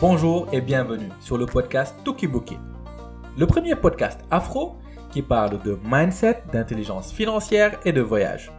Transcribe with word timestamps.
Bonjour 0.00 0.48
et 0.52 0.60
bienvenue 0.60 1.08
sur 1.20 1.38
le 1.38 1.46
podcast 1.46 1.94
Tukibuki, 2.04 2.58
le 3.38 3.46
premier 3.46 3.76
podcast 3.76 4.20
afro 4.28 4.76
qui 5.10 5.22
parle 5.22 5.62
de 5.62 5.78
mindset, 5.84 6.42
d'intelligence 6.52 7.12
financière 7.12 7.78
et 7.84 7.92
de 7.92 8.00
voyage. 8.00 8.50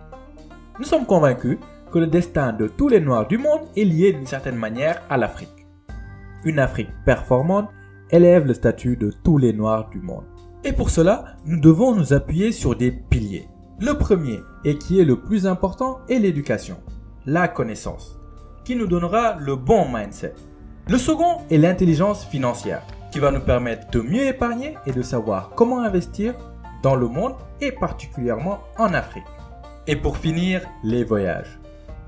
Nous 0.79 0.86
sommes 0.86 1.06
convaincus 1.06 1.58
que 1.92 2.00
le 2.00 2.08
destin 2.08 2.54
de 2.54 2.70
tous 2.70 2.88
les 2.88 3.02
Noirs 3.02 3.28
du 3.28 3.38
monde 3.38 3.68
est 3.76 3.84
lié 3.84 4.13
d'une 4.13 4.26
certaine 4.26 4.56
manière 4.56 5.02
à 5.10 5.18
l'Afrique. 5.18 5.68
Une 6.46 6.58
Afrique 6.58 6.90
performante 7.06 7.70
élève 8.12 8.46
le 8.46 8.54
statut 8.54 8.96
de 8.96 9.12
tous 9.12 9.38
les 9.38 9.52
Noirs 9.52 9.90
du 9.90 9.99
monde. 9.99 10.26
Et 10.63 10.72
pour 10.72 10.90
cela, 10.90 11.36
nous 11.46 11.60
devons 11.60 11.94
nous 11.94 12.13
appuyer 12.13 12.54
sur 12.54 12.78
des 12.78 12.92
piliers. 12.92 13.49
Le 13.81 13.94
premier, 13.97 14.40
et 14.63 14.78
qui 14.78 15.02
est 15.02 15.06
le 15.06 15.20
plus 15.20 15.46
important, 15.46 15.99
est 16.08 16.17
l'éducation, 16.17 16.77
la 17.26 17.49
connaissance, 17.49 18.17
qui 18.63 18.77
nous 18.77 18.88
donnera 18.88 19.36
le 19.36 19.58
bon 19.58 19.86
mindset. 19.94 20.34
Le 20.88 20.99
second 20.99 21.40
est 21.49 21.58
l'intelligence 21.58 22.25
financière, 22.25 22.84
qui 23.12 23.17
va 23.17 23.31
nous 23.31 23.39
permettre 23.39 23.89
de 23.89 24.02
mieux 24.02 24.27
épargner 24.27 24.77
et 24.85 24.91
de 24.91 25.02
savoir 25.02 25.49
comment 25.55 25.81
investir 25.81 26.35
dans 26.84 26.95
le 26.95 27.08
monde 27.08 27.34
et 27.59 27.71
particulièrement 27.71 28.59
en 28.77 28.94
Afrique. 28.94 29.23
Et 29.88 29.95
pour 29.95 30.17
finir, 30.17 30.61
les 30.84 31.03
voyages, 31.03 31.59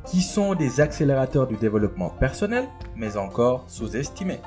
qui 0.06 0.22
sont 0.22 0.54
des 0.54 0.80
accélérateurs 0.80 1.48
du 1.48 1.56
développement 1.56 2.10
personnel, 2.10 2.66
mais 2.96 3.18
encore 3.18 3.64
sous-estimés. 3.68 4.42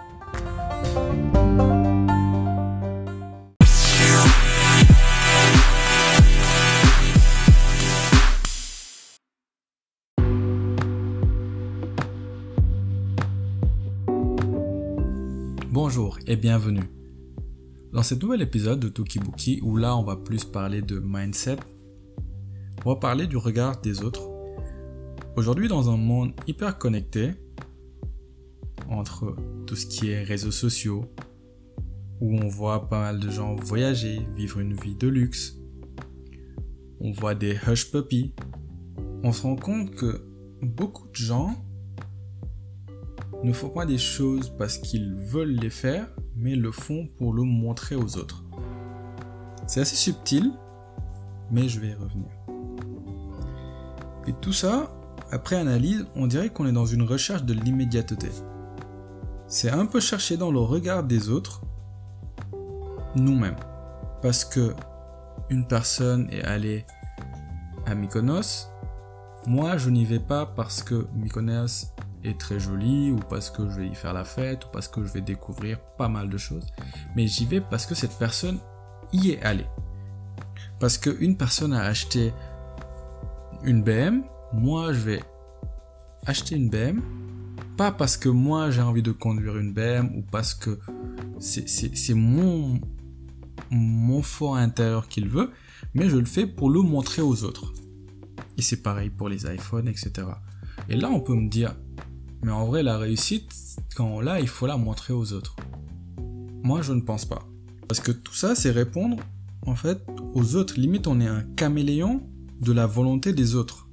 Et 16.30 16.36
bienvenue. 16.36 16.84
Dans 17.92 18.04
ce 18.04 18.14
nouvel 18.14 18.40
épisode 18.40 18.78
de 18.78 18.88
Tokibuki, 18.88 19.58
où 19.64 19.76
là 19.76 19.96
on 19.96 20.04
va 20.04 20.14
plus 20.14 20.44
parler 20.44 20.80
de 20.80 21.02
mindset, 21.04 21.56
on 22.84 22.90
va 22.90 23.00
parler 23.00 23.26
du 23.26 23.36
regard 23.36 23.80
des 23.80 24.04
autres. 24.04 24.30
Aujourd'hui, 25.34 25.66
dans 25.66 25.90
un 25.90 25.96
monde 25.96 26.30
hyper 26.46 26.78
connecté, 26.78 27.32
entre 28.88 29.34
tout 29.66 29.74
ce 29.74 29.86
qui 29.86 30.10
est 30.10 30.22
réseaux 30.22 30.52
sociaux, 30.52 31.04
où 32.20 32.36
on 32.36 32.46
voit 32.46 32.86
pas 32.86 33.00
mal 33.00 33.18
de 33.18 33.28
gens 33.28 33.56
voyager, 33.56 34.20
vivre 34.36 34.60
une 34.60 34.74
vie 34.74 34.94
de 34.94 35.08
luxe, 35.08 35.56
on 37.00 37.10
voit 37.10 37.34
des 37.34 37.58
hush 37.66 37.90
puppies, 37.90 38.36
on 39.24 39.32
se 39.32 39.42
rend 39.42 39.56
compte 39.56 39.96
que 39.96 40.24
beaucoup 40.62 41.08
de 41.08 41.16
gens 41.16 41.56
ne 43.42 43.52
font 43.52 43.70
pas 43.70 43.84
des 43.84 43.98
choses 43.98 44.48
parce 44.56 44.78
qu'ils 44.78 45.16
veulent 45.16 45.56
les 45.56 45.70
faire, 45.70 46.08
mais 46.40 46.56
le 46.56 46.72
font 46.72 47.06
pour 47.18 47.32
le 47.34 47.42
montrer 47.42 47.94
aux 47.94 48.16
autres. 48.16 48.44
C'est 49.66 49.80
assez 49.80 49.96
subtil, 49.96 50.52
mais 51.50 51.68
je 51.68 51.80
vais 51.80 51.88
y 51.88 51.94
revenir. 51.94 52.30
Et 54.26 54.32
tout 54.40 54.52
ça, 54.52 54.90
après 55.30 55.56
analyse, 55.56 56.06
on 56.16 56.26
dirait 56.26 56.50
qu'on 56.50 56.66
est 56.66 56.72
dans 56.72 56.86
une 56.86 57.02
recherche 57.02 57.44
de 57.44 57.52
l'immédiateté. 57.52 58.30
C'est 59.46 59.70
un 59.70 59.86
peu 59.86 60.00
chercher 60.00 60.36
dans 60.36 60.50
le 60.50 60.60
regard 60.60 61.04
des 61.04 61.28
autres, 61.28 61.62
nous-mêmes. 63.14 63.56
Parce 64.22 64.44
que 64.44 64.74
une 65.50 65.66
personne 65.66 66.28
est 66.30 66.42
allée 66.42 66.84
à 67.86 67.94
Mykonos, 67.94 68.68
moi 69.46 69.76
je 69.76 69.90
n'y 69.90 70.04
vais 70.04 70.20
pas 70.20 70.46
parce 70.46 70.82
que 70.82 71.06
Mykonos 71.14 71.92
est 72.24 72.38
très 72.38 72.58
joli 72.58 73.10
ou 73.10 73.16
parce 73.16 73.50
que 73.50 73.68
je 73.68 73.80
vais 73.80 73.88
y 73.88 73.94
faire 73.94 74.12
la 74.12 74.24
fête 74.24 74.66
ou 74.66 74.68
parce 74.72 74.88
que 74.88 75.04
je 75.04 75.12
vais 75.12 75.20
découvrir 75.20 75.80
pas 75.96 76.08
mal 76.08 76.28
de 76.28 76.38
choses. 76.38 76.66
Mais 77.16 77.26
j'y 77.26 77.46
vais 77.46 77.60
parce 77.60 77.86
que 77.86 77.94
cette 77.94 78.18
personne 78.18 78.58
y 79.12 79.30
est 79.30 79.42
allée. 79.42 79.66
Parce 80.78 80.98
qu'une 80.98 81.36
personne 81.36 81.72
a 81.72 81.82
acheté 81.82 82.32
une 83.62 83.82
BM, 83.82 84.22
moi 84.52 84.92
je 84.92 85.00
vais 85.00 85.22
acheter 86.26 86.56
une 86.56 86.70
BM, 86.70 87.02
pas 87.76 87.92
parce 87.92 88.16
que 88.16 88.28
moi 88.28 88.70
j'ai 88.70 88.82
envie 88.82 89.02
de 89.02 89.12
conduire 89.12 89.56
une 89.56 89.72
BM 89.72 90.10
ou 90.16 90.22
parce 90.22 90.54
que 90.54 90.78
c'est 91.38 92.14
mon, 92.14 92.80
mon 93.70 94.22
fort 94.22 94.56
intérieur 94.56 95.08
qu'il 95.08 95.28
veut, 95.28 95.50
mais 95.94 96.08
je 96.08 96.16
le 96.16 96.26
fais 96.26 96.46
pour 96.46 96.70
le 96.70 96.82
montrer 96.82 97.22
aux 97.22 97.44
autres. 97.44 97.72
Et 98.56 98.62
c'est 98.62 98.82
pareil 98.82 99.10
pour 99.10 99.28
les 99.28 99.46
iPhones, 99.46 99.88
etc. 99.88 100.26
Et 100.88 100.96
là, 100.96 101.08
on 101.10 101.20
peut 101.20 101.34
me 101.34 101.48
dire, 101.48 101.74
mais 102.42 102.52
en 102.52 102.66
vrai, 102.66 102.82
la 102.82 102.96
réussite, 102.98 103.52
quand 103.94 104.06
on 104.06 104.20
l'a, 104.20 104.40
il 104.40 104.48
faut 104.48 104.66
la 104.66 104.76
montrer 104.76 105.12
aux 105.12 105.32
autres. 105.32 105.56
Moi, 106.62 106.82
je 106.82 106.92
ne 106.92 107.00
pense 107.00 107.24
pas. 107.24 107.46
Parce 107.88 108.00
que 108.00 108.12
tout 108.12 108.34
ça, 108.34 108.54
c'est 108.54 108.70
répondre, 108.70 109.16
en 109.66 109.74
fait, 109.74 110.00
aux 110.34 110.56
autres. 110.56 110.78
Limite, 110.78 111.06
on 111.06 111.20
est 111.20 111.26
un 111.26 111.42
caméléon 111.42 112.26
de 112.60 112.72
la 112.72 112.86
volonté 112.86 113.32
des 113.32 113.54
autres. 113.54 113.88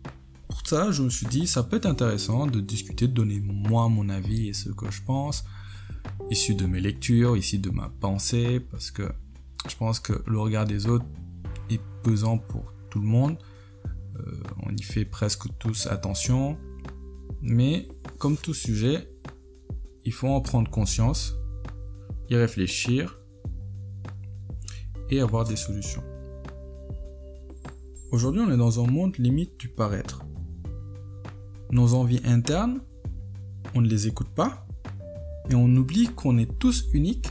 Pour 0.48 0.66
ça, 0.66 0.92
je 0.92 1.04
me 1.04 1.10
suis 1.10 1.28
dit, 1.28 1.48
ça 1.48 1.64
peut 1.64 1.78
être 1.78 1.86
intéressant 1.86 2.48
de 2.48 2.60
discuter, 2.60 3.08
de 3.08 3.14
donner 3.14 3.42
moi 3.42 3.90
mon 3.90 4.10
avis 4.10 4.50
et 4.50 4.54
ce 4.54 4.70
que 4.70 4.90
je 4.92 5.02
pense, 5.04 5.46
issu 6.30 6.56
de 6.56 6.66
mes 6.66 6.80
lectures, 6.80 7.36
issu 7.36 7.58
de 7.58 7.70
ma 7.70 7.90
pensée, 8.00 8.60
parce 8.60 8.92
que 8.92 9.04
je 9.70 9.76
pense 9.76 10.00
que 10.00 10.14
le 10.26 10.40
regard 10.40 10.66
des 10.66 10.88
autres 10.88 11.06
est 11.70 11.82
pesant 12.04 12.38
pour 12.38 12.72
tout 12.90 13.00
le 13.00 13.08
monde. 13.08 13.38
Euh, 14.16 14.40
on 14.64 14.76
y 14.76 14.82
fait 14.82 15.06
presque 15.06 15.48
tous 15.60 15.88
attention. 15.88 16.58
Mais 17.42 17.88
comme 18.18 18.38
tout 18.38 18.54
sujet, 18.54 19.08
il 20.06 20.14
faut 20.14 20.28
en 20.28 20.42
prendre 20.42 20.70
conscience, 20.70 21.36
y 22.30 22.36
réfléchir 22.36 23.20
et 25.10 25.20
avoir 25.22 25.46
des 25.46 25.56
solutions. 25.56 26.04
Aujourd'hui, 28.12 28.42
on 28.42 28.52
est 28.52 28.58
dans 28.58 28.84
un 28.84 28.88
monde 28.88 29.18
limite 29.18 29.60
du 29.60 29.70
paraître. 29.70 30.24
Nos 31.72 31.94
envies 31.94 32.22
internes, 32.24 32.82
on 33.76 33.82
ne 33.82 33.88
les 33.88 34.08
écoute 34.08 34.30
pas 34.30 34.66
et 35.50 35.56
on 35.56 35.68
oublie 35.76 36.08
qu'on 36.08 36.38
est 36.38 36.58
tous 36.58 36.88
uniques 36.94 37.28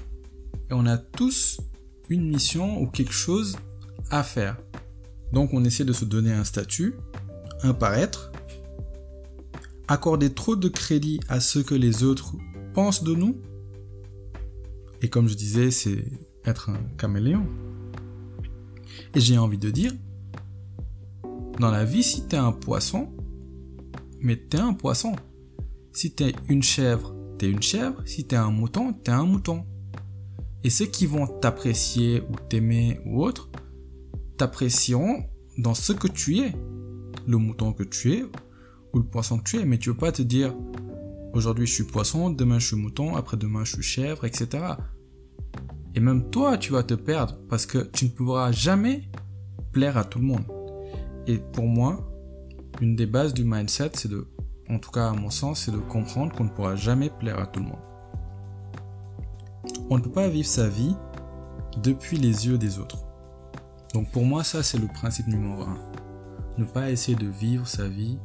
et 0.70 0.74
on 0.74 0.86
a 0.86 0.98
tous 0.98 1.60
une 2.08 2.28
mission 2.28 2.80
ou 2.80 2.86
quelque 2.86 3.12
chose 3.12 3.56
à 4.10 4.22
faire. 4.22 4.58
Donc 5.32 5.52
on 5.52 5.64
essaie 5.64 5.84
de 5.84 5.92
se 5.92 6.04
donner 6.04 6.32
un 6.32 6.44
statut, 6.44 6.94
un 7.62 7.74
paraître 7.74 8.30
accorder 9.88 10.32
trop 10.32 10.56
de 10.56 10.68
crédit 10.68 11.20
à 11.28 11.40
ce 11.40 11.58
que 11.58 11.74
les 11.74 12.02
autres 12.02 12.34
pensent 12.74 13.02
de 13.02 13.14
nous. 13.14 13.36
Et 15.02 15.08
comme 15.08 15.28
je 15.28 15.34
disais, 15.34 15.70
c'est 15.70 16.04
être 16.44 16.70
un 16.70 16.78
caméléon. 16.96 17.46
Et 19.14 19.20
j'ai 19.20 19.38
envie 19.38 19.58
de 19.58 19.70
dire, 19.70 19.92
dans 21.58 21.70
la 21.70 21.84
vie, 21.84 22.02
si 22.02 22.26
t'es 22.26 22.36
un 22.36 22.52
poisson, 22.52 23.08
mais 24.20 24.36
t'es 24.36 24.58
un 24.58 24.74
poisson. 24.74 25.14
Si 25.92 26.12
t'es 26.12 26.34
une 26.48 26.62
chèvre, 26.62 27.14
t'es 27.38 27.50
une 27.50 27.62
chèvre. 27.62 28.02
Si 28.04 28.26
t'es 28.26 28.36
un 28.36 28.50
mouton, 28.50 28.92
t'es 28.92 29.12
un 29.12 29.24
mouton. 29.24 29.64
Et 30.64 30.70
ceux 30.70 30.86
qui 30.86 31.06
vont 31.06 31.26
t'apprécier 31.26 32.22
ou 32.22 32.34
t'aimer 32.48 33.00
ou 33.06 33.24
autre, 33.24 33.50
t'apprécieront 34.36 35.24
dans 35.58 35.74
ce 35.74 35.92
que 35.92 36.08
tu 36.08 36.38
es. 36.38 36.52
Le 37.26 37.38
mouton 37.38 37.72
que 37.72 37.82
tu 37.82 38.12
es 38.12 38.24
le 38.98 39.04
poisson 39.04 39.38
que 39.38 39.44
tu 39.44 39.58
es, 39.58 39.64
mais 39.64 39.78
tu 39.78 39.90
veux 39.90 39.96
pas 39.96 40.12
te 40.12 40.22
dire 40.22 40.54
aujourd'hui 41.32 41.66
je 41.66 41.72
suis 41.72 41.84
poisson, 41.84 42.30
demain 42.30 42.58
je 42.58 42.68
suis 42.68 42.76
mouton, 42.76 43.16
après-demain 43.16 43.64
je 43.64 43.74
suis 43.74 43.82
chèvre, 43.82 44.24
etc. 44.24 44.64
Et 45.94 46.00
même 46.00 46.28
toi, 46.30 46.58
tu 46.58 46.72
vas 46.72 46.82
te 46.82 46.94
perdre 46.94 47.36
parce 47.48 47.64
que 47.64 47.78
tu 47.78 48.04
ne 48.04 48.10
pourras 48.10 48.52
jamais 48.52 49.08
plaire 49.72 49.96
à 49.96 50.04
tout 50.04 50.18
le 50.18 50.26
monde. 50.26 50.44
Et 51.26 51.38
pour 51.38 51.64
moi, 51.64 52.06
une 52.80 52.96
des 52.96 53.06
bases 53.06 53.32
du 53.32 53.44
mindset, 53.44 53.92
c'est 53.94 54.10
de, 54.10 54.28
en 54.68 54.78
tout 54.78 54.90
cas 54.90 55.08
à 55.08 55.12
mon 55.12 55.30
sens, 55.30 55.62
c'est 55.62 55.72
de 55.72 55.78
comprendre 55.78 56.34
qu'on 56.34 56.44
ne 56.44 56.50
pourra 56.50 56.76
jamais 56.76 57.08
plaire 57.08 57.38
à 57.38 57.46
tout 57.46 57.60
le 57.60 57.66
monde. 57.66 57.80
On 59.88 59.96
ne 59.96 60.02
peut 60.02 60.10
pas 60.10 60.28
vivre 60.28 60.46
sa 60.46 60.68
vie 60.68 60.94
depuis 61.82 62.18
les 62.18 62.46
yeux 62.46 62.58
des 62.58 62.78
autres. 62.78 62.98
Donc 63.94 64.10
pour 64.12 64.24
moi, 64.24 64.44
ça 64.44 64.62
c'est 64.62 64.78
le 64.78 64.88
principe 64.88 65.28
numéro 65.28 65.62
un. 65.62 65.78
Ne 66.58 66.64
pas 66.64 66.90
essayer 66.90 67.16
de 67.16 67.26
vivre 67.26 67.66
sa 67.66 67.88
vie 67.88 68.18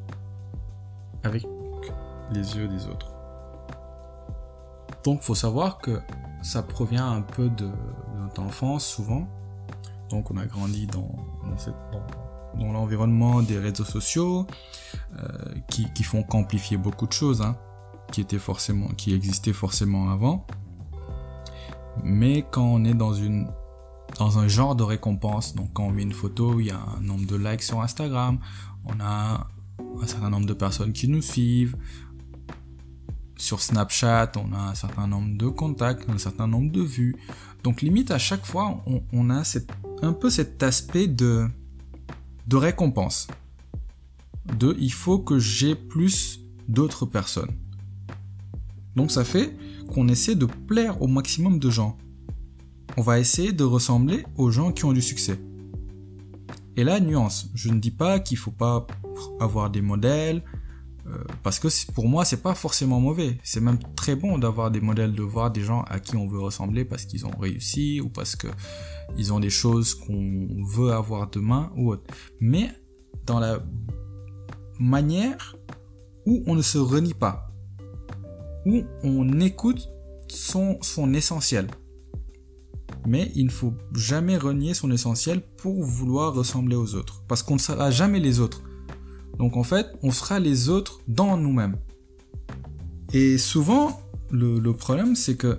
avec 1.24 1.46
les 2.32 2.56
yeux 2.56 2.68
des 2.68 2.88
autres. 2.88 3.12
Donc, 5.04 5.22
faut 5.22 5.36
savoir 5.36 5.80
que 5.80 6.00
ça 6.44 6.62
provient 6.64 7.10
un 7.12 7.22
peu 7.22 7.50
de, 7.50 7.70
notre 8.18 8.42
enfance, 8.42 8.86
souvent. 8.86 9.28
Donc, 10.10 10.32
on 10.32 10.38
a 10.38 10.46
grandi 10.46 10.88
dans, 10.88 11.10
l'environnement 12.60 13.42
des 13.42 13.58
réseaux 13.58 13.86
sociaux, 13.86 14.46
euh, 15.18 15.28
qui, 15.70 16.04
font 16.04 16.24
qu'amplifier 16.24 16.78
beaucoup 16.78 17.08
de 17.08 17.14
choses, 17.14 17.42
hein, 17.42 17.58
qui 18.12 18.22
étaient 18.22 18.40
forcément, 18.40 18.90
qui 18.90 19.14
existaient 19.14 19.54
forcément 19.54 20.12
avant. 20.12 20.46
Mais 22.04 22.46
quand 22.50 22.66
on 22.66 22.86
est 22.86 22.94
dans 22.94 23.14
dans 24.18 24.40
un 24.40 24.48
genre 24.48 24.76
de 24.76 24.84
récompense, 24.84 25.56
donc 25.56 25.74
quand 25.74 25.84
on 25.84 25.92
met 25.92 26.04
une 26.04 26.14
photo, 26.14 26.60
il 26.60 26.68
y 26.68 26.72
a 26.72 26.80
un 26.98 27.02
nombre 27.02 27.26
de 27.26 27.36
likes 27.36 27.64
sur 27.64 27.82
Instagram, 27.82 28.40
on 28.86 29.00
a 29.00 29.48
un 30.02 30.08
certain 30.08 30.30
nombre 30.30 30.46
de 30.46 30.54
personnes 30.54 30.94
qui 30.94 31.08
nous 31.08 31.22
suivent. 31.22 31.76
sur 33.38 33.60
Snapchat, 33.60 34.34
on 34.36 34.54
a 34.54 34.70
un 34.70 34.76
certain 34.76 35.08
nombre 35.08 35.36
de 35.36 35.48
contacts, 35.48 36.08
un 36.10 36.20
certain 36.20 36.48
nombre 36.48 36.72
de 36.72 36.82
vues. 36.82 37.16
Donc 37.64 37.82
limite 37.82 38.12
à 38.12 38.20
chaque 38.20 38.46
fois, 38.46 38.84
on, 39.12 39.30
a 39.30 39.44
un 40.02 40.14
peu 40.14 40.30
cet 40.30 40.62
aspect 40.62 41.08
de, 41.08 41.48
de 42.48 42.56
récompense. 42.56 43.28
De 44.58 44.76
il 44.80 44.94
faut 44.94 45.20
que 45.20 45.40
j'ai 45.40 45.76
plus 45.76 46.42
d'autres 46.68 47.06
personnes. 47.06 47.52
Donc 48.96 49.12
ça 49.12 49.24
fait 49.24 49.56
qu'on 49.92 50.08
essaie 50.08 50.36
de 50.36 50.46
plaire 50.46 51.02
au 51.02 51.08
maximum 51.08 51.60
de 51.60 51.70
gens. 51.70 51.98
On 52.98 53.02
va 53.02 53.20
essayer 53.20 53.54
de 53.54 53.64
ressembler 53.64 54.26
aux 54.36 54.52
gens 54.52 54.72
qui 54.72 54.86
ont 54.86 54.94
du 54.94 55.02
succès. 55.02 55.40
Et 56.78 56.84
là, 56.84 57.00
nuance, 57.00 57.50
je 57.54 57.70
ne 57.70 57.80
dis 57.80 57.92
pas 57.92 58.20
qu'il 58.20 58.38
faut 58.38 58.52
pas 58.52 58.88
avoir 59.40 59.70
des 59.70 59.82
modèles, 59.82 60.44
euh, 61.08 61.24
parce 61.44 61.60
que 61.60 61.68
pour 61.94 62.08
moi, 62.08 62.26
c'est 62.26 62.42
pas 62.42 62.54
forcément 62.54 63.00
mauvais. 63.00 63.38
C'est 63.44 63.60
même 63.60 63.80
très 63.96 64.16
bon 64.16 64.38
d'avoir 64.38 64.72
des 64.72 64.82
modèles, 64.82 65.14
de 65.14 65.24
voir 65.24 65.52
des 65.52 65.62
gens 65.62 65.84
à 65.84 66.00
qui 66.00 66.16
on 66.16 66.28
veut 66.28 66.40
ressembler 66.40 66.86
parce 66.86 67.06
qu'ils 67.06 67.26
ont 67.26 67.38
réussi 67.40 68.02
ou 68.02 68.10
parce 68.10 68.36
que 68.36 68.48
ils 69.18 69.34
ont 69.34 69.40
des 69.40 69.50
choses 69.50 69.96
qu'on 69.96 70.48
veut 70.66 70.92
avoir 70.92 71.30
demain 71.30 71.72
ou 71.76 71.92
autre. 71.92 72.04
Mais 72.40 72.70
dans 73.26 73.40
la 73.40 73.64
manière 74.80 75.56
où 76.26 76.44
on 76.46 76.56
ne 76.56 76.62
se 76.62 76.78
renie 76.78 77.16
pas, 77.16 77.52
où 78.66 78.84
on 79.04 79.40
écoute 79.40 79.90
son, 80.28 80.78
son 80.82 81.14
essentiel. 81.14 81.68
Mais 83.08 83.32
il 83.34 83.46
ne 83.46 83.52
faut 83.52 83.74
jamais 83.96 84.38
renier 84.38 84.76
son 84.76 84.92
essentiel 84.92 85.42
pour 85.58 85.84
vouloir 85.84 86.36
ressembler 86.36 86.76
aux 86.76 86.94
autres. 86.94 87.24
Parce 87.28 87.42
qu'on 87.42 87.56
ne 87.56 87.60
sera 87.60 87.90
jamais 87.90 88.20
les 88.20 88.40
autres. 88.40 88.62
Donc 89.42 89.58
en 89.58 89.64
fait, 89.64 89.88
on 90.04 90.12
sera 90.12 90.40
les 90.40 90.70
autres 90.70 91.02
dans 91.08 91.36
nous-mêmes. 91.36 91.76
Et 93.12 93.40
souvent, 93.40 94.00
le, 94.30 94.72
problème, 94.74 95.16
c'est 95.16 95.36
que 95.36 95.58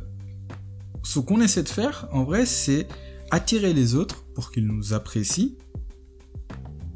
ce 1.02 1.18
qu'on 1.18 1.40
essaie 1.40 1.64
de 1.64 1.68
faire, 1.68 2.06
en 2.12 2.22
vrai, 2.22 2.46
c'est 2.46 2.86
attirer 3.32 3.72
les 3.72 3.96
autres 3.96 4.22
pour 4.36 4.52
qu'ils 4.52 4.68
nous 4.68 4.92
apprécient. 4.92 5.48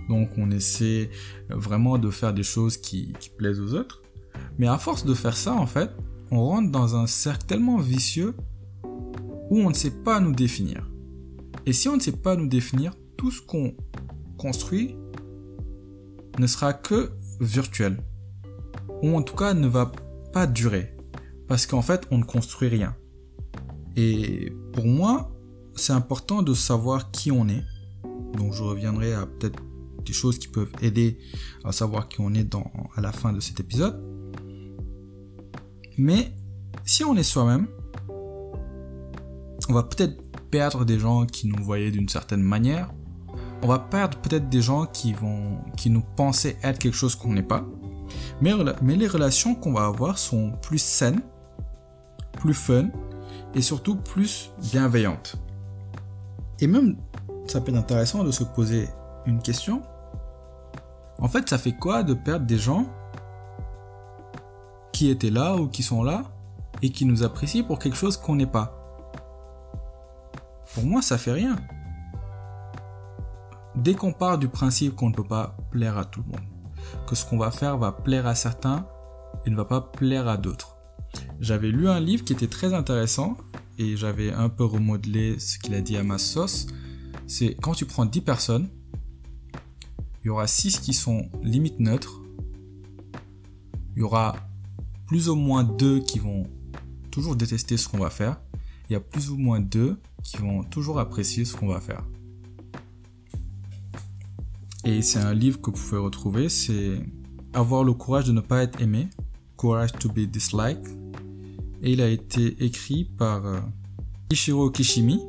Donc 0.09 0.29
on 0.39 0.53
essaie 0.53 1.11
vraiment 1.51 1.99
de 1.99 2.09
faire 2.09 2.33
des 2.33 2.45
choses 2.45 2.77
qui 2.77 3.13
plaisent 3.37 3.59
aux 3.61 3.75
autres. 3.75 4.03
Mais 4.57 4.69
à 4.69 4.79
force 4.79 5.05
de 5.05 5.15
faire 5.15 5.37
ça, 5.37 5.55
en 5.55 5.67
fait, 5.67 5.91
on 6.31 6.39
rentre 6.39 6.71
dans 6.71 6.95
un 6.95 7.09
cercle 7.09 7.47
tellement 7.47 7.79
vicieux 7.79 8.33
où 9.51 9.59
on 9.59 9.71
ne 9.71 9.75
sait 9.75 9.91
pas 10.05 10.21
nous 10.21 10.33
définir. 10.33 10.89
Et 11.67 11.73
si 11.73 11.89
on 11.89 11.97
ne 11.97 12.01
sait 12.01 12.13
pas 12.13 12.37
nous 12.37 12.47
définir, 12.47 12.95
tout 13.17 13.33
ce 13.33 13.43
qu'on 13.43 13.75
construit 14.39 14.95
ne 16.39 16.47
sera 16.47 16.73
que 16.73 17.11
virtuel. 17.41 17.99
Ou 19.03 19.17
en 19.17 19.23
tout 19.23 19.37
cas 19.37 19.55
ne 19.55 19.67
va 19.67 19.93
pas 20.33 20.47
durer. 20.47 20.97
Parce 21.49 21.67
qu'en 21.67 21.83
fait, 21.83 22.07
on 22.11 22.19
ne 22.19 22.25
construit 22.25 22.69
rien. 22.69 22.97
Et 23.97 24.53
pour 24.73 24.87
moi, 24.87 25.33
c'est 25.75 25.93
important 25.93 26.43
de 26.43 26.55
savoir 26.55 27.11
qui 27.11 27.31
on 27.31 27.49
est. 27.49 27.65
Donc 28.35 28.53
je 28.53 28.63
reviendrai 28.63 29.15
à 29.15 29.27
peut-être 29.27 29.63
des 30.05 30.13
choses 30.13 30.39
qui 30.39 30.49
peuvent 30.49 30.73
aider 30.83 31.19
à 31.65 31.73
savoir 31.73 32.09
qui 32.09 32.21
on 32.21 32.33
est 32.35 32.45
dans, 32.45 32.71
à 32.95 33.01
la 33.01 33.13
fin 33.13 33.33
de 33.33 33.41
cet 33.41 33.61
épisode. 33.61 34.01
Mais 35.99 36.33
si 36.85 37.05
on 37.05 37.17
est 37.17 37.23
soi-même, 37.23 37.67
on 39.69 39.73
va 39.73 39.83
peut-être 39.83 40.23
perdre 40.51 40.85
des 40.85 40.99
gens 40.99 41.27
qui 41.27 41.49
nous 41.49 41.63
voyaient 41.63 41.91
d'une 41.91 42.09
certaine 42.09 42.43
manière. 42.43 42.93
On 43.63 43.69
va 43.69 43.79
perdre 43.79 44.19
peut-être 44.19 44.49
des 44.49 44.61
gens 44.61 44.87
qui 44.87 45.13
vont, 45.13 45.59
qui 45.77 45.91
nous 45.91 46.03
pensaient 46.17 46.57
être 46.63 46.79
quelque 46.79 46.95
chose 46.95 47.17
qu'on 47.17 47.33
n'est 47.33 47.43
pas. 47.43 47.65
Mais, 48.41 48.53
les 48.97 49.09
relations 49.09 49.55
qu'on 49.55 49.73
va 49.73 49.87
avoir 49.87 50.19
sont 50.19 50.53
plus 50.63 50.79
saines, 50.79 51.23
plus 52.33 52.55
fun 52.55 52.89
et 53.55 53.63
surtout 53.63 53.97
plus 53.97 54.51
bienveillantes. 54.59 55.37
Et 56.61 56.67
même, 56.67 56.97
ça 57.47 57.61
peut 57.61 57.73
être 57.73 57.79
intéressant 57.79 58.25
de 58.25 58.31
se 58.31 58.45
poser 58.45 58.89
une 59.27 59.41
question. 59.41 59.83
En 61.19 61.29
fait, 61.29 61.49
ça 61.49 61.59
fait 61.59 61.73
quoi 61.73 62.03
de 62.03 62.15
perdre 62.15 62.47
des 62.47 62.59
gens 62.59 62.87
qui 64.93 65.11
étaient 65.11 65.31
là 65.31 65.57
ou 65.57 65.69
qui 65.69 65.83
sont 65.83 66.03
là 66.03 66.25
et 66.83 66.91
qui 66.91 67.07
nous 67.07 67.23
apprécient 67.23 67.65
pour 67.65 67.79
quelque 67.79 67.97
chose 67.97 68.17
qu'on 68.17 68.37
n'est 68.37 68.47
pas? 68.47 68.73
Pour 70.75 70.85
moi, 70.85 71.01
ça 71.01 71.17
fait 71.17 71.33
rien. 71.33 71.57
Dès 73.77 73.95
qu'on 73.95 74.13
part 74.13 74.39
du 74.39 74.49
principe 74.49 74.95
qu'on 74.95 75.11
ne 75.11 75.15
peut 75.15 75.25
pas 75.25 75.57
plaire 75.71 75.99
à 75.99 76.07
tout 76.07 76.23
le 76.23 76.33
monde, 76.33 76.49
que 77.07 77.15
ce 77.15 77.27
qu'on 77.27 77.37
va 77.37 77.51
faire 77.51 77.77
va 77.77 77.93
plaire 77.93 78.27
à 78.27 78.35
certains 78.35 78.87
et 79.45 79.51
ne 79.51 79.57
va 79.57 79.67
pas 79.67 79.81
plaire 79.81 80.29
à 80.29 80.37
d'autres. 80.39 80.77
J'avais 81.41 81.69
lu 81.69 81.89
un 81.89 82.01
livre 82.01 82.25
qui 82.25 82.33
était 82.33 82.49
très 82.49 82.73
intéressant 82.73 83.37
et 83.79 83.97
j'avais 83.97 84.33
un 84.33 84.49
peu 84.49 84.65
remodelé 84.65 85.39
ce 85.39 85.59
qu'il 85.59 85.75
a 85.75 85.83
dit 85.83 85.97
à 85.97 86.03
ma 86.03 86.19
sauce. 86.19 86.67
C'est 87.27 87.55
quand 87.61 87.75
tu 87.75 87.85
prends 87.85 88.07
10 88.07 88.21
personnes, 88.23 88.69
il 90.23 90.29
y 90.29 90.31
aura 90.31 90.47
6 90.47 90.81
qui 90.81 90.95
sont 90.95 91.31
limite 91.43 91.79
neutres. 91.79 92.23
Il 93.95 94.01
y 94.01 94.03
aura 94.03 94.37
plus 95.07 95.29
ou 95.29 95.37
moins 95.37 95.65
2 95.65 96.01
qui 96.01 96.19
vont 96.19 96.51
toujours 97.11 97.37
détester 97.37 97.77
ce 97.77 97.89
qu'on 97.89 97.99
va 97.99 98.11
faire. 98.11 98.41
Il 98.89 98.95
y 98.95 98.97
a 98.97 99.01
plus 99.01 99.31
ou 99.31 99.37
moins 99.37 99.61
2 99.61 100.01
qui 100.23 100.39
vont 100.39 100.65
toujours 100.65 100.99
apprécier 100.99 101.45
ce 101.45 101.55
qu'on 101.57 101.69
va 101.69 101.81
faire. 101.81 102.03
Et 104.89 105.03
c'est 105.03 105.19
un 105.19 105.35
livre 105.35 105.61
que 105.61 105.73
vous 105.73 105.77
pouvez 105.77 106.01
retrouver, 106.01 106.49
c'est 106.49 107.01
Avoir 107.53 107.83
le 107.83 107.93
courage 107.93 108.27
de 108.27 108.33
ne 108.33 108.41
pas 108.41 108.63
être 108.63 108.81
aimé, 108.81 109.09
Courage 109.57 109.91
to 109.95 110.09
be 110.09 110.21
disliked. 110.21 110.87
Et 111.83 111.95
il 111.95 112.01
a 112.01 112.09
été 112.09 112.65
écrit 112.65 113.03
par 113.03 113.45
euh, 113.47 113.59
Ishiro 114.31 114.71
Kishimi 114.71 115.21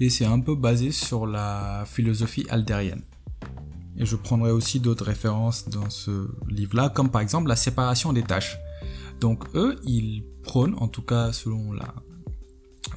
et 0.00 0.10
c'est 0.10 0.24
un 0.24 0.40
peu 0.40 0.56
basé 0.56 0.90
sur 0.90 1.24
la 1.24 1.84
philosophie 1.86 2.46
aldérienne. 2.50 3.02
Et 3.96 4.04
je 4.04 4.16
prendrai 4.16 4.50
aussi 4.50 4.80
d'autres 4.80 5.04
références 5.04 5.68
dans 5.68 5.88
ce 5.88 6.28
livre-là, 6.48 6.88
comme 6.88 7.10
par 7.10 7.20
exemple 7.20 7.46
la 7.46 7.56
séparation 7.56 8.12
des 8.12 8.24
tâches. 8.24 8.58
Donc 9.20 9.44
eux, 9.54 9.78
ils 9.84 10.24
prônent, 10.42 10.74
en 10.78 10.88
tout 10.88 11.02
cas 11.02 11.30
selon 11.32 11.72
la 11.72 11.94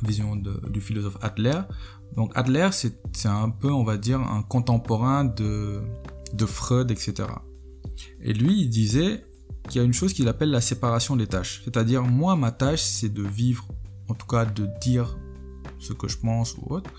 vision 0.04 0.36
du 0.36 0.82
philosophe 0.82 1.18
Adler, 1.22 1.62
donc 2.16 2.32
Adler, 2.36 2.70
c'est 2.72 3.28
un 3.28 3.50
peu, 3.50 3.72
on 3.72 3.84
va 3.84 3.98
dire, 3.98 4.20
un 4.20 4.42
contemporain 4.42 5.26
de, 5.26 5.82
de 6.34 6.46
Freud, 6.46 6.92
etc. 6.92 7.30
Et 8.22 8.34
lui, 8.34 8.62
il 8.62 8.70
disait 8.70 9.24
qu'il 9.68 9.82
y 9.82 9.84
a 9.84 9.86
une 9.86 9.94
chose 9.94 10.14
qu'il 10.14 10.28
appelle 10.28 10.50
la 10.50 10.62
séparation 10.62 11.16
des 11.16 11.28
tâches. 11.28 11.62
C'est-à-dire, 11.66 12.04
moi, 12.04 12.36
ma 12.36 12.52
tâche, 12.52 12.82
c'est 12.82 13.14
de 13.14 13.24
vivre, 13.24 13.68
en 14.08 14.14
tout 14.14 14.28
cas 14.28 14.46
de 14.46 14.68
dire 14.82 15.18
ce 15.80 15.94
que 15.94 16.08
je 16.08 16.18
pense 16.18 16.56
ou 16.58 16.74
autre. 16.74 16.90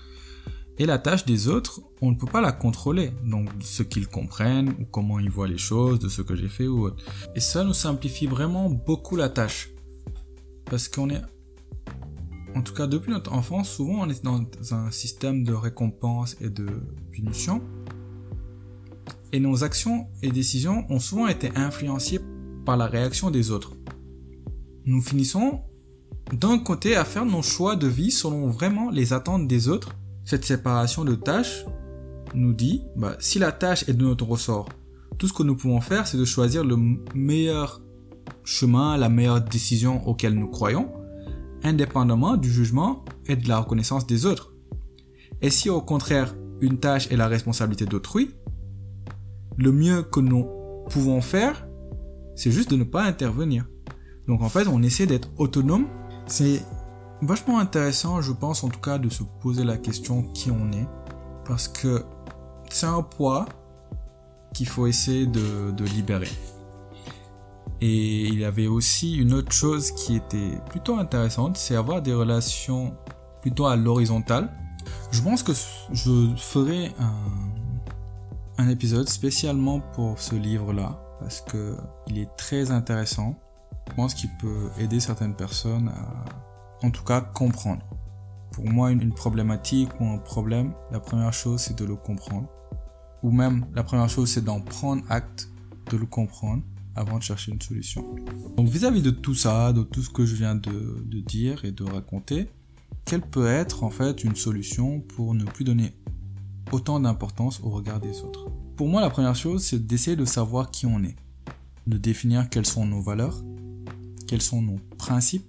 Et 0.77 0.85
la 0.85 0.97
tâche 0.97 1.25
des 1.25 1.49
autres, 1.49 1.81
on 2.01 2.11
ne 2.11 2.15
peut 2.15 2.27
pas 2.27 2.39
la 2.39 2.53
contrôler. 2.53 3.11
Donc, 3.25 3.49
ce 3.59 3.83
qu'ils 3.83 4.07
comprennent 4.07 4.69
ou 4.79 4.85
comment 4.85 5.19
ils 5.19 5.29
voient 5.29 5.47
les 5.47 5.57
choses, 5.57 5.99
de 5.99 6.07
ce 6.07 6.21
que 6.21 6.35
j'ai 6.35 6.47
fait 6.47 6.67
ou 6.67 6.85
autre. 6.85 7.03
Et 7.35 7.41
ça 7.41 7.65
nous 7.65 7.73
simplifie 7.73 8.27
vraiment 8.27 8.69
beaucoup 8.69 9.17
la 9.17 9.27
tâche. 9.27 9.71
Parce 10.65 10.87
qu'on 10.87 11.09
est, 11.09 11.21
en 12.55 12.61
tout 12.61 12.73
cas 12.73 12.87
depuis 12.87 13.11
notre 13.11 13.33
enfance, 13.33 13.69
souvent 13.69 14.01
on 14.01 14.09
est 14.09 14.23
dans 14.23 14.43
un 14.71 14.91
système 14.91 15.43
de 15.43 15.53
récompense 15.53 16.35
et 16.41 16.49
de 16.49 16.67
punition. 17.11 17.61
Et 19.31 19.39
nos 19.39 19.63
actions 19.63 20.07
et 20.23 20.31
décisions 20.31 20.85
ont 20.89 20.99
souvent 20.99 21.27
été 21.27 21.51
influencées 21.55 22.19
par 22.65 22.77
la 22.77 22.87
réaction 22.87 23.29
des 23.29 23.51
autres. 23.51 23.73
Nous 24.85 25.01
finissons 25.01 25.59
d'un 26.33 26.57
côté 26.59 26.95
à 26.95 27.05
faire 27.05 27.25
nos 27.25 27.41
choix 27.41 27.75
de 27.75 27.87
vie 27.87 28.11
selon 28.11 28.47
vraiment 28.47 28.89
les 28.89 29.13
attentes 29.13 29.47
des 29.47 29.67
autres 29.67 29.95
cette 30.29 30.45
séparation 30.45 31.05
de 31.05 31.15
tâches 31.15 31.65
nous 32.35 32.53
dit, 32.53 32.83
bah, 32.95 33.15
si 33.19 33.39
la 33.39 33.51
tâche 33.51 33.87
est 33.89 33.93
de 33.93 34.03
notre 34.03 34.25
ressort, 34.25 34.69
tout 35.17 35.27
ce 35.27 35.33
que 35.33 35.41
nous 35.41 35.55
pouvons 35.55 35.81
faire, 35.81 36.05
c'est 36.05 36.17
de 36.17 36.25
choisir 36.25 36.63
le 36.63 36.77
meilleur 37.15 37.81
chemin, 38.43 38.95
la 38.97 39.09
meilleure 39.09 39.41
décision 39.41 40.07
auquel 40.07 40.35
nous 40.35 40.47
croyons, 40.47 40.91
indépendamment 41.63 42.37
du 42.37 42.51
jugement 42.51 43.03
et 43.25 43.35
de 43.35 43.47
la 43.47 43.59
reconnaissance 43.59 44.07
des 44.07 44.25
autres. 44.25 44.53
Et 45.41 45.49
si 45.49 45.69
au 45.69 45.81
contraire, 45.81 46.35
une 46.61 46.79
tâche 46.79 47.11
est 47.11 47.17
la 47.17 47.27
responsabilité 47.27 47.85
d'autrui, 47.85 48.35
le 49.57 49.71
mieux 49.71 50.03
que 50.03 50.19
nous 50.19 50.47
pouvons 50.89 51.21
faire, 51.21 51.67
c'est 52.35 52.51
juste 52.51 52.71
de 52.71 52.75
ne 52.75 52.83
pas 52.83 53.03
intervenir. 53.03 53.65
Donc 54.27 54.41
en 54.41 54.49
fait, 54.49 54.67
on 54.67 54.81
essaie 54.81 55.05
d'être 55.05 55.29
autonome. 55.37 55.87
C'est 56.27 56.61
vachement 57.21 57.59
intéressant, 57.59 58.21
je 58.21 58.31
pense 58.31 58.63
en 58.63 58.69
tout 58.69 58.79
cas, 58.79 58.97
de 58.97 59.09
se 59.09 59.23
poser 59.41 59.63
la 59.63 59.77
question 59.77 60.23
qui 60.33 60.51
on 60.51 60.71
est. 60.71 60.87
Parce 61.45 61.67
que 61.67 62.03
c'est 62.69 62.85
un 62.85 63.01
poids 63.01 63.45
qu'il 64.53 64.67
faut 64.67 64.87
essayer 64.87 65.25
de, 65.25 65.83
libérer. 65.83 66.29
Et 67.81 68.27
il 68.27 68.39
y 68.39 68.45
avait 68.45 68.67
aussi 68.67 69.15
une 69.15 69.33
autre 69.33 69.51
chose 69.51 69.91
qui 69.91 70.15
était 70.15 70.59
plutôt 70.69 70.97
intéressante, 70.97 71.57
c'est 71.57 71.75
avoir 71.75 72.01
des 72.01 72.13
relations 72.13 72.93
plutôt 73.41 73.67
à 73.67 73.75
l'horizontale. 73.75 74.51
Je 75.11 75.21
pense 75.21 75.43
que 75.43 75.53
je 75.93 76.33
ferai 76.35 76.93
un, 78.57 78.67
épisode 78.67 79.07
spécialement 79.07 79.79
pour 79.79 80.19
ce 80.19 80.35
livre-là, 80.35 80.99
parce 81.21 81.41
que 81.41 81.77
il 82.07 82.19
est 82.19 82.29
très 82.35 82.71
intéressant 82.71 83.35
pense 83.99 84.13
qu'il 84.13 84.29
peut 84.29 84.69
aider 84.79 84.99
certaines 84.99 85.35
personnes 85.35 85.89
à, 85.89 86.85
en 86.85 86.91
tout 86.91 87.03
cas, 87.03 87.21
comprendre. 87.21 87.81
Pour 88.51 88.65
moi, 88.65 88.91
une 88.91 89.13
problématique 89.13 89.89
ou 89.99 90.05
un 90.05 90.17
problème, 90.17 90.73
la 90.91 90.99
première 90.99 91.33
chose, 91.33 91.59
c'est 91.61 91.77
de 91.77 91.85
le 91.85 91.95
comprendre. 91.95 92.47
Ou 93.23 93.31
même, 93.31 93.65
la 93.73 93.83
première 93.83 94.09
chose, 94.09 94.29
c'est 94.31 94.43
d'en 94.43 94.61
prendre 94.61 95.03
acte, 95.09 95.49
de 95.91 95.97
le 95.97 96.05
comprendre 96.05 96.63
avant 96.95 97.17
de 97.17 97.23
chercher 97.23 97.51
une 97.51 97.61
solution. 97.61 98.05
Donc 98.57 98.67
vis-à-vis 98.67 99.01
de 99.01 99.11
tout 99.11 99.35
ça, 99.35 99.73
de 99.73 99.83
tout 99.83 100.01
ce 100.01 100.09
que 100.09 100.25
je 100.25 100.35
viens 100.35 100.55
de, 100.55 101.19
dire 101.21 101.65
et 101.65 101.71
de 101.71 101.83
raconter, 101.83 102.49
quelle 103.05 103.21
peut 103.21 103.47
être 103.47 103.83
en 103.83 103.89
fait 103.89 104.23
une 104.23 104.35
solution 104.35 105.01
pour 105.01 105.33
ne 105.33 105.45
plus 105.45 105.63
donner 105.63 105.93
autant 106.71 106.99
d'importance 106.99 107.61
au 107.63 107.69
regard 107.69 107.99
des 107.99 108.21
autres? 108.21 108.47
Pour 108.75 108.87
moi, 108.87 109.01
la 109.01 109.09
première 109.09 109.35
chose, 109.35 109.63
c'est 109.63 109.85
d'essayer 109.85 110.15
de 110.15 110.25
savoir 110.25 110.71
qui 110.71 110.85
on 110.85 111.03
est, 111.03 111.15
de 111.87 111.97
définir 111.97 112.49
quelles 112.49 112.65
sont 112.65 112.85
nos 112.85 113.01
valeurs, 113.01 113.43
quels 114.27 114.41
sont 114.41 114.61
nos 114.61 114.79
principes, 114.97 115.45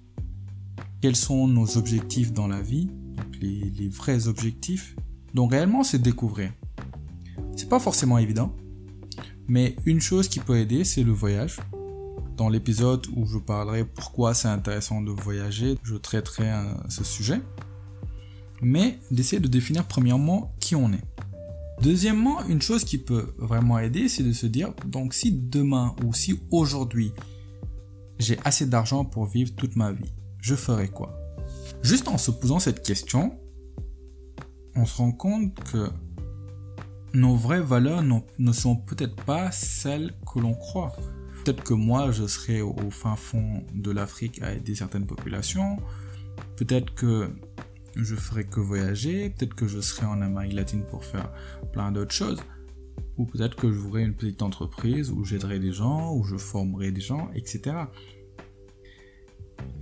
quels 1.01 1.17
sont 1.17 1.47
nos 1.47 1.77
objectifs 1.77 2.33
dans 2.33 2.49
la 2.49 2.61
vie, 2.61 2.87
donc 2.87 3.37
les, 3.41 3.71
les 3.71 3.89
vrais 3.89 4.29
objectifs. 4.29 4.97
Donc 5.35 5.53
réellement, 5.53 5.85
c'est 5.85 6.01
découvrir. 6.01 6.53
C'est 7.57 7.69
pas 7.69 7.79
forcément 7.79 8.19
évident, 8.19 8.55
mais 9.51 9.75
une 9.85 10.01
chose 10.01 10.29
qui 10.29 10.39
peut 10.39 10.57
aider, 10.57 10.85
c'est 10.85 11.03
le 11.03 11.11
voyage. 11.11 11.59
Dans 12.37 12.49
l'épisode 12.49 13.05
où 13.17 13.27
je 13.27 13.37
parlerai 13.37 13.85
pourquoi 13.85 14.33
c'est 14.33 14.47
intéressant 14.47 15.01
de 15.01 15.11
voyager, 15.11 15.77
je 15.83 15.97
traiterai 15.97 16.53
ce 16.89 17.03
sujet. 17.03 17.41
Mais 18.63 19.01
d'essayer 19.11 19.41
de 19.41 19.49
définir 19.49 19.89
premièrement 19.89 20.55
qui 20.61 20.77
on 20.77 20.93
est. 20.93 21.03
Deuxièmement, 21.83 22.45
une 22.47 22.63
chose 22.63 22.85
qui 22.85 22.97
peut 22.97 23.35
vraiment 23.39 23.81
aider, 23.81 24.09
c'est 24.09 24.23
de 24.23 24.33
se 24.33 24.47
dire, 24.47 24.73
donc 24.87 25.15
si 25.15 25.33
demain 25.33 25.97
ou 26.05 26.15
si 26.15 26.41
aujourd'hui, 26.53 27.13
j'ai 28.21 28.39
assez 28.45 28.67
d'argent 28.67 29.05
pour 29.05 29.27
vivre 29.27 29.53
toute 29.57 29.75
ma 29.75 29.91
vie, 29.91 30.13
je 30.41 30.55
ferai 30.55 30.87
quoi? 30.87 31.19
Juste 31.83 32.07
en 32.07 32.19
se 32.19 32.31
posant 32.31 32.61
cette 32.61 32.85
question, 32.85 33.37
on 34.77 34.87
se 34.87 34.97
rend 34.97 35.11
compte 35.11 35.53
que 35.73 35.89
nos 37.13 37.35
vraies 37.35 37.63
valeurs 37.63 38.03
ne 38.03 38.53
sont 38.53 38.77
peut-être 38.77 39.17
pas 39.25 39.51
celles 39.51 40.13
que 40.33 40.39
l'on 40.39 40.55
croit. 40.55 40.93
Peut-être 41.45 41.63
que 41.63 41.75
moi, 41.75 42.11
je 42.11 42.27
serais 42.27 42.61
au 42.61 42.91
fin 42.91 43.17
fond 43.17 43.63
de 43.75 43.91
l'Afrique 43.91 44.43
à 44.43 44.53
aider 44.53 44.75
certaines 44.75 45.07
populations. 45.07 45.79
Peut-être 46.57 46.95
que 46.95 47.31
je 47.97 48.15
ferais 48.15 48.45
que 48.45 48.61
voyager. 48.61 49.31
Peut-être 49.31 49.55
que 49.55 49.67
je 49.67 49.81
serais 49.81 50.07
en 50.07 50.21
Amérique 50.21 50.53
latine 50.53 50.85
pour 50.85 51.05
faire 51.05 51.33
plein 51.73 51.93
d'autres 51.93 52.15
choses. 52.15 52.41
Ou 53.17 53.25
peut-être 53.25 53.57
que 53.57 53.73
j'aurais 53.73 54.05
une 54.05 54.15
petite 54.15 54.43
entreprise 54.43 55.11
où 55.11 55.25
j'aiderais 55.25 55.59
des 55.59 55.73
gens, 55.73 56.15
où 56.15 56.25
je 56.25 56.37
formerais 56.37 56.91
des 56.91 57.01
gens, 57.01 57.31
etc. 57.35 57.77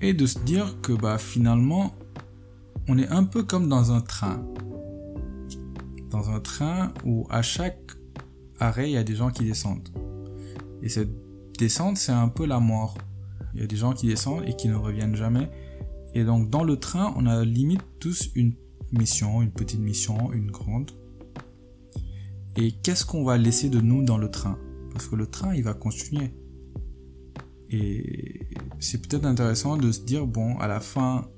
Et 0.01 0.15
de 0.15 0.27
se 0.27 0.39
dire 0.41 0.81
que 0.81 0.93
bah, 0.93 1.19
finalement, 1.19 1.95
on 2.89 2.99
est 2.99 3.09
un 3.09 3.25
peu 3.25 3.43
comme 3.43 3.69
dans 3.69 3.93
un 3.93 4.01
train 4.01 4.45
dans 6.11 6.31
un 6.31 6.41
train 6.41 6.93
où 7.05 7.27
à 7.31 7.43
chaque 7.43 7.93
arrêt, 8.59 8.91
il 8.91 8.93
y 8.95 8.97
a 8.97 9.05
des 9.05 9.15
gens 9.15 9.31
qui 9.31 9.45
descendent. 9.45 9.89
Et 10.83 10.89
cette 10.89 11.11
descente, 11.59 11.97
c'est 11.97 12.13
un 12.13 12.29
peu 12.29 12.47
la 12.47 12.61
mort. 12.61 12.97
Il 13.55 13.61
y 13.61 13.65
a 13.65 13.67
des 13.67 13.77
gens 13.77 13.93
qui 13.93 14.07
descendent 14.07 14.45
et 14.47 14.55
qui 14.55 14.69
ne 14.69 14.75
reviennent 14.75 15.17
jamais. 15.17 15.51
Et 16.15 16.25
donc 16.25 16.51
dans 16.51 16.65
le 16.65 16.77
train, 16.77 17.13
on 17.17 17.27
a 17.27 17.45
limite 17.45 17.83
tous 17.99 18.31
une 18.35 18.55
mission, 18.93 19.43
une 19.43 19.53
petite 19.53 19.81
mission, 19.81 20.33
une 20.33 20.51
grande. 20.51 20.91
Et 22.57 22.73
qu'est-ce 22.73 23.05
qu'on 23.05 23.25
va 23.25 23.37
laisser 23.37 23.69
de 23.69 23.81
nous 23.81 24.03
dans 24.03 24.19
le 24.19 24.31
train? 24.31 24.59
Parce 24.93 25.07
que 25.07 25.17
le 25.17 25.27
train, 25.27 25.55
il 25.55 25.63
va 25.63 25.75
continuer. 25.75 26.33
Et 27.71 28.49
c'est 28.81 29.07
peut-être 29.07 29.27
intéressant 29.27 29.77
de 29.77 29.93
se 29.93 30.01
dire, 30.01 30.27
bon, 30.27 30.57
à 30.59 30.67
la 30.67 30.81
fin 30.81 31.29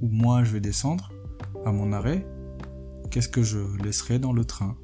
où 0.00 0.08
moi 0.08 0.44
je 0.44 0.52
vais 0.52 0.60
descendre, 0.60 1.10
à 1.64 1.72
mon 1.72 1.92
arrêt, 1.92 2.26
qu'est-ce 3.12 3.28
que 3.28 3.42
je 3.42 3.58
laisserai 3.84 4.18
dans 4.18 4.32
le 4.32 4.44
train 4.44 4.74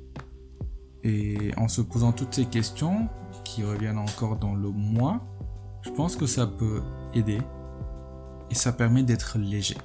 Et 1.03 1.51
en 1.57 1.67
se 1.67 1.81
posant 1.81 2.13
toutes 2.13 2.35
ces 2.35 2.45
questions, 2.45 3.09
qui 3.43 3.65
reviennent 3.65 3.99
encore 3.99 4.37
dans 4.37 4.55
le 4.55 4.69
moi, 4.69 5.21
je 5.81 5.91
pense 5.91 6.15
que 6.15 6.27
ça 6.27 6.47
peut 6.47 6.83
aider 7.15 7.41
et 8.51 8.55
ça 8.55 8.73
permet 8.73 9.03
d'être 9.03 9.39
léger. 9.39 9.79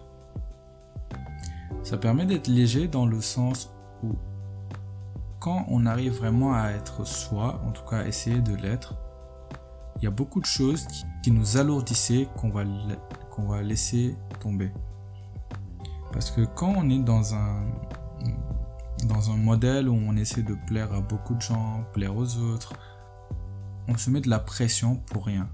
Ça 1.83 1.97
permet 1.97 2.25
d'être 2.25 2.49
léger 2.49 2.89
dans 2.89 3.05
le 3.05 3.21
sens 3.21 3.71
où 4.03 4.11
quand 5.39 5.65
on 5.69 5.85
arrive 5.85 6.13
vraiment 6.13 6.53
à 6.53 6.71
être 6.71 7.05
soi, 7.05 7.61
en 7.65 7.71
tout 7.71 7.85
cas 7.85 8.05
essayer 8.05 8.41
de 8.41 8.55
l'être, 8.55 8.95
il 9.97 10.03
y 10.03 10.07
a 10.07 10.11
beaucoup 10.11 10.41
de 10.41 10.45
choses 10.45 10.85
qui, 11.23 11.31
nous 11.31 11.55
alourdissaient 11.55 12.27
qu'on 12.35 12.49
va, 12.49 12.63
qu'on 13.31 13.47
va 13.47 13.61
laisser 13.61 14.15
tomber. 14.41 14.71
Parce 16.11 16.29
que 16.29 16.41
quand 16.41 16.73
on 16.75 16.89
est 16.89 16.99
dans 16.99 17.35
un, 17.35 17.63
dans 19.05 19.31
un 19.31 19.37
modèle 19.37 19.89
où 19.89 19.93
on 19.93 20.15
essaie 20.15 20.43
de 20.43 20.55
plaire 20.67 20.93
à 20.93 21.01
beaucoup 21.01 21.35
de 21.35 21.41
gens, 21.41 21.83
plaire 21.93 22.15
aux 22.15 22.37
autres, 22.37 22.73
on 23.87 23.97
se 23.97 24.09
met 24.09 24.21
de 24.21 24.29
la 24.29 24.39
pression 24.39 24.95
pour 24.95 25.25
rien. 25.25 25.49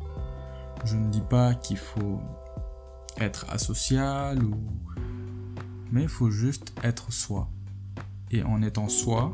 Je 0.86 0.96
ne 0.96 1.10
dis 1.10 1.22
pas 1.30 1.56
qu'il 1.56 1.78
faut 1.78 2.22
être 3.20 3.46
asocial 3.50 4.44
ou 4.44 4.54
mais 5.92 6.04
il 6.04 6.10
faut 6.10 6.30
juste 6.30 6.74
être 6.84 7.12
soi. 7.12 7.50
Et 8.32 8.44
en 8.44 8.62
étant 8.62 8.90
soi, 8.90 9.34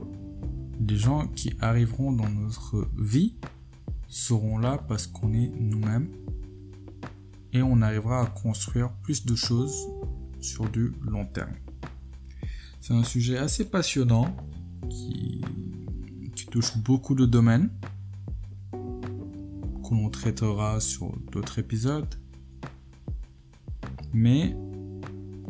les 0.80 0.98
gens 0.98 1.28
qui 1.28 1.54
arriveront 1.60 2.14
dans 2.14 2.30
notre 2.30 2.88
vie 2.98 3.36
seront 4.08 4.58
là 4.58 4.78
parce 4.88 5.08
qu'on 5.08 5.34
est 5.34 5.52
nous-mêmes 5.60 6.10
et 7.52 7.62
on 7.62 7.82
arrivera 7.82 8.22
à 8.22 8.26
construire 8.28 8.92
plus 9.04 9.26
de 9.26 9.36
choses 9.36 9.76
sur 10.40 10.70
du 10.70 10.94
long 11.02 11.26
terme. 11.26 11.54
C'est 12.88 12.94
un 12.94 13.04
sujet 13.04 13.40
assez 13.40 13.66
passionnant 13.68 14.38
qui, 14.92 15.42
touche 16.52 16.78
beaucoup 16.78 17.16
de 17.16 17.26
domaines 17.26 17.72
que 18.72 19.90
l'on 19.90 20.12
traitera 20.12 20.80
sur 20.80 21.18
d'autres 21.32 21.58
épisodes. 21.58 22.14
Mais 24.14 24.56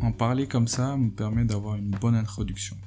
en 0.02 0.14
parler 0.14 0.48
comme 0.48 0.70
ça 0.70 0.96
me 0.96 1.12
permet 1.12 1.44
d'avoir 1.44 1.76
une 1.76 1.92
bonne 1.92 2.16
introduction. 2.16 2.78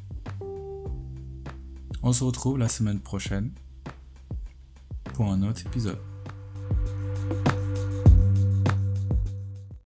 On 2.03 2.15
se 2.15 2.25
retrouve 2.25 2.57
la 2.57 2.69
semaine 2.69 3.01
prochaine 3.01 3.53
pour 5.13 5.31
un 5.31 5.43
autre 5.43 5.67
épisode. 5.67 6.08